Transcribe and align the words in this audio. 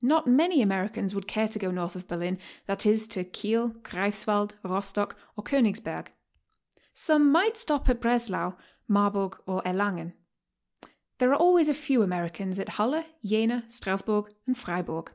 Not 0.00 0.28
many 0.28 0.62
Americans 0.62 1.12
would 1.12 1.26
care 1.26 1.48
to 1.48 1.58
go 1.58 1.72
'north 1.72 1.96
of 1.96 2.06
Berlin, 2.06 2.38
that 2.66 2.86
is, 2.86 3.08
to 3.08 3.24
Kiel, 3.24 3.70
Greifswald, 3.70 4.52
Rostock, 4.62 5.16
or 5.34 5.42
Koenigsberg. 5.42 6.12
Some 6.92 7.22
HOW 7.34 7.40
TO 7.40 7.40
STAY. 7.40 7.40
i6i 7.40 7.42
might 7.42 7.56
stop 7.56 7.88
at 7.88 8.00
Breslau, 8.00 8.56
Marburg, 8.86 9.42
or 9.44 9.60
Erlangen. 9.66 10.12
There 11.18 11.32
are 11.32 11.36
always 11.42 11.66
a 11.68 11.74
few 11.74 12.02
Americans 12.04 12.60
at 12.60 12.68
Halle, 12.78 13.04
Jena, 13.24 13.64
Strasburg, 13.68 14.32
and 14.46 14.56
Frei 14.56 14.82
burg. 14.82 15.12